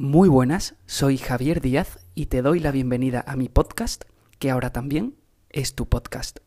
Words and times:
Muy 0.00 0.28
buenas, 0.28 0.76
soy 0.86 1.18
Javier 1.18 1.60
Díaz 1.60 1.98
y 2.14 2.26
te 2.26 2.40
doy 2.40 2.60
la 2.60 2.70
bienvenida 2.70 3.24
a 3.26 3.34
mi 3.34 3.48
podcast, 3.48 4.04
que 4.38 4.48
ahora 4.48 4.70
también 4.72 5.16
es 5.50 5.74
tu 5.74 5.88
podcast. 5.88 6.38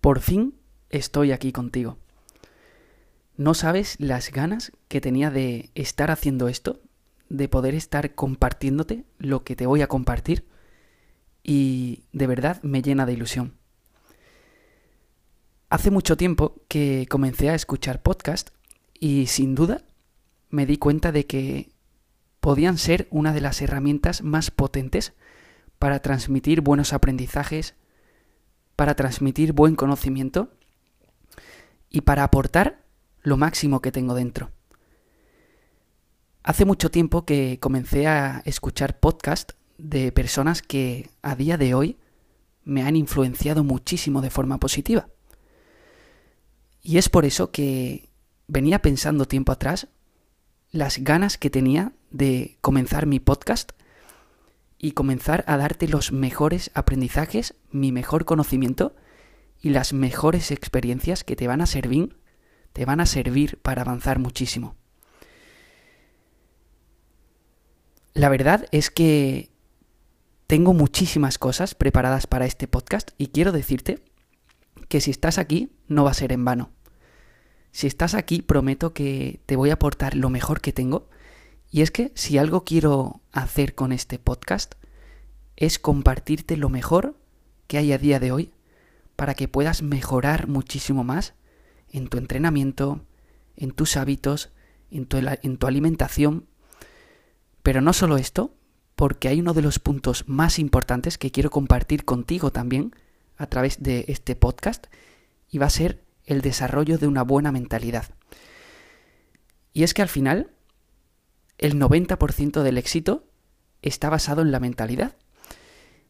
Por 0.00 0.20
fin 0.20 0.54
estoy 0.88 1.32
aquí 1.32 1.50
contigo. 1.50 1.96
No 3.40 3.54
sabes 3.54 3.96
las 3.98 4.32
ganas 4.32 4.70
que 4.88 5.00
tenía 5.00 5.30
de 5.30 5.70
estar 5.74 6.10
haciendo 6.10 6.48
esto, 6.48 6.82
de 7.30 7.48
poder 7.48 7.74
estar 7.74 8.14
compartiéndote 8.14 9.06
lo 9.16 9.44
que 9.44 9.56
te 9.56 9.64
voy 9.64 9.80
a 9.80 9.86
compartir 9.86 10.46
y 11.42 12.02
de 12.12 12.26
verdad 12.26 12.62
me 12.62 12.82
llena 12.82 13.06
de 13.06 13.14
ilusión. 13.14 13.54
Hace 15.70 15.90
mucho 15.90 16.18
tiempo 16.18 16.60
que 16.68 17.06
comencé 17.08 17.48
a 17.48 17.54
escuchar 17.54 18.02
podcast 18.02 18.50
y 18.92 19.24
sin 19.28 19.54
duda 19.54 19.84
me 20.50 20.66
di 20.66 20.76
cuenta 20.76 21.10
de 21.10 21.24
que 21.24 21.72
podían 22.40 22.76
ser 22.76 23.08
una 23.10 23.32
de 23.32 23.40
las 23.40 23.62
herramientas 23.62 24.20
más 24.22 24.50
potentes 24.50 25.14
para 25.78 26.00
transmitir 26.00 26.60
buenos 26.60 26.92
aprendizajes, 26.92 27.74
para 28.76 28.96
transmitir 28.96 29.54
buen 29.54 29.76
conocimiento 29.76 30.52
y 31.88 32.02
para 32.02 32.24
aportar 32.24 32.80
lo 33.22 33.36
máximo 33.36 33.80
que 33.80 33.92
tengo 33.92 34.14
dentro. 34.14 34.50
Hace 36.42 36.64
mucho 36.64 36.90
tiempo 36.90 37.24
que 37.24 37.58
comencé 37.60 38.06
a 38.06 38.42
escuchar 38.44 38.98
podcast 38.98 39.52
de 39.78 40.12
personas 40.12 40.62
que 40.62 41.10
a 41.22 41.34
día 41.34 41.56
de 41.56 41.74
hoy 41.74 41.98
me 42.64 42.82
han 42.82 42.96
influenciado 42.96 43.64
muchísimo 43.64 44.20
de 44.20 44.30
forma 44.30 44.58
positiva. 44.58 45.08
Y 46.82 46.98
es 46.98 47.08
por 47.08 47.24
eso 47.24 47.50
que 47.50 48.08
venía 48.46 48.80
pensando 48.80 49.26
tiempo 49.26 49.52
atrás 49.52 49.88
las 50.70 50.98
ganas 50.98 51.36
que 51.36 51.50
tenía 51.50 51.92
de 52.10 52.56
comenzar 52.60 53.06
mi 53.06 53.20
podcast 53.20 53.72
y 54.78 54.92
comenzar 54.92 55.44
a 55.46 55.56
darte 55.56 55.88
los 55.88 56.10
mejores 56.10 56.70
aprendizajes, 56.74 57.54
mi 57.70 57.92
mejor 57.92 58.24
conocimiento 58.24 58.94
y 59.60 59.70
las 59.70 59.92
mejores 59.92 60.50
experiencias 60.50 61.22
que 61.22 61.36
te 61.36 61.46
van 61.46 61.60
a 61.60 61.66
servir, 61.66 62.16
te 62.72 62.84
van 62.84 63.00
a 63.00 63.06
servir 63.06 63.58
para 63.58 63.82
avanzar 63.82 64.18
muchísimo. 64.18 64.76
La 68.14 68.28
verdad 68.28 68.66
es 68.72 68.90
que 68.90 69.50
tengo 70.46 70.74
muchísimas 70.74 71.38
cosas 71.38 71.74
preparadas 71.74 72.26
para 72.26 72.44
este 72.44 72.66
podcast 72.66 73.12
y 73.18 73.28
quiero 73.28 73.52
decirte 73.52 74.02
que 74.88 75.00
si 75.00 75.12
estás 75.12 75.38
aquí 75.38 75.70
no 75.86 76.04
va 76.04 76.10
a 76.10 76.14
ser 76.14 76.32
en 76.32 76.44
vano. 76.44 76.70
Si 77.70 77.86
estás 77.86 78.14
aquí 78.14 78.42
prometo 78.42 78.92
que 78.92 79.40
te 79.46 79.54
voy 79.54 79.70
a 79.70 79.74
aportar 79.74 80.16
lo 80.16 80.28
mejor 80.28 80.60
que 80.60 80.72
tengo 80.72 81.08
y 81.70 81.82
es 81.82 81.92
que 81.92 82.10
si 82.16 82.36
algo 82.36 82.64
quiero 82.64 83.20
hacer 83.30 83.76
con 83.76 83.92
este 83.92 84.18
podcast 84.18 84.74
es 85.56 85.78
compartirte 85.78 86.56
lo 86.56 86.68
mejor 86.68 87.16
que 87.68 87.78
hay 87.78 87.92
a 87.92 87.98
día 87.98 88.18
de 88.18 88.32
hoy 88.32 88.52
para 89.14 89.34
que 89.34 89.46
puedas 89.46 89.82
mejorar 89.82 90.48
muchísimo 90.48 91.04
más 91.04 91.34
en 91.90 92.08
tu 92.08 92.18
entrenamiento, 92.18 93.04
en 93.56 93.72
tus 93.72 93.96
hábitos, 93.96 94.50
en 94.90 95.06
tu, 95.06 95.18
en 95.18 95.56
tu 95.56 95.66
alimentación. 95.66 96.46
Pero 97.62 97.80
no 97.80 97.92
solo 97.92 98.16
esto, 98.16 98.54
porque 98.96 99.28
hay 99.28 99.40
uno 99.40 99.54
de 99.54 99.62
los 99.62 99.78
puntos 99.78 100.24
más 100.28 100.58
importantes 100.58 101.18
que 101.18 101.30
quiero 101.30 101.50
compartir 101.50 102.04
contigo 102.04 102.52
también 102.52 102.94
a 103.36 103.46
través 103.46 103.82
de 103.82 104.04
este 104.08 104.36
podcast 104.36 104.86
y 105.48 105.58
va 105.58 105.66
a 105.66 105.70
ser 105.70 106.02
el 106.24 106.42
desarrollo 106.42 106.98
de 106.98 107.06
una 107.06 107.22
buena 107.22 107.52
mentalidad. 107.52 108.14
Y 109.72 109.82
es 109.82 109.94
que 109.94 110.02
al 110.02 110.08
final 110.08 110.50
el 111.58 111.78
90% 111.78 112.62
del 112.62 112.78
éxito 112.78 113.24
está 113.82 114.10
basado 114.10 114.42
en 114.42 114.52
la 114.52 114.60
mentalidad. 114.60 115.16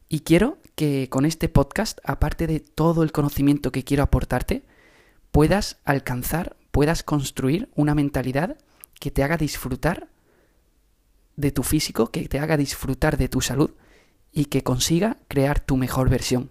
Y 0.08 0.20
quiero 0.20 0.58
que 0.74 1.08
con 1.08 1.24
este 1.24 1.48
podcast, 1.48 2.00
aparte 2.04 2.46
de 2.46 2.60
todo 2.60 3.02
el 3.02 3.12
conocimiento 3.12 3.70
que 3.70 3.84
quiero 3.84 4.02
aportarte, 4.02 4.64
puedas 5.30 5.78
alcanzar, 5.84 6.56
puedas 6.70 7.02
construir 7.02 7.70
una 7.74 7.94
mentalidad 7.94 8.56
que 8.98 9.10
te 9.10 9.22
haga 9.22 9.36
disfrutar 9.36 10.08
de 11.36 11.52
tu 11.52 11.62
físico, 11.62 12.10
que 12.10 12.28
te 12.28 12.38
haga 12.38 12.56
disfrutar 12.56 13.16
de 13.16 13.28
tu 13.28 13.40
salud 13.40 13.70
y 14.32 14.46
que 14.46 14.62
consiga 14.62 15.18
crear 15.28 15.60
tu 15.60 15.76
mejor 15.76 16.10
versión. 16.10 16.50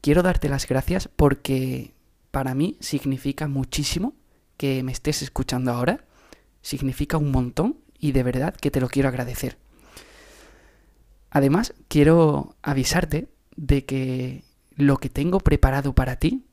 Quiero 0.00 0.22
darte 0.22 0.48
las 0.48 0.66
gracias 0.66 1.08
porque 1.08 1.94
para 2.30 2.54
mí 2.54 2.76
significa 2.80 3.46
muchísimo 3.46 4.14
que 4.56 4.82
me 4.82 4.92
estés 4.92 5.22
escuchando 5.22 5.72
ahora 5.72 6.04
significa 6.62 7.18
un 7.18 7.30
montón 7.30 7.78
y 7.98 8.12
de 8.12 8.22
verdad 8.22 8.54
que 8.54 8.70
te 8.70 8.80
lo 8.80 8.88
quiero 8.88 9.08
agradecer. 9.08 9.58
Además, 11.30 11.74
quiero 11.88 12.56
avisarte 12.62 13.28
de 13.56 13.84
que 13.84 14.44
lo 14.76 14.98
que 14.98 15.08
tengo 15.08 15.40
preparado 15.40 15.94
para 15.94 16.16
ti 16.16 16.44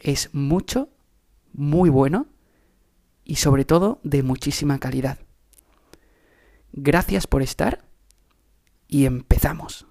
es 0.00 0.30
mucho, 0.32 0.88
muy 1.52 1.90
bueno 1.90 2.26
y 3.24 3.36
sobre 3.36 3.64
todo 3.64 4.00
de 4.02 4.22
muchísima 4.22 4.78
calidad. 4.78 5.18
Gracias 6.72 7.26
por 7.26 7.42
estar 7.42 7.84
y 8.88 9.06
empezamos. 9.06 9.86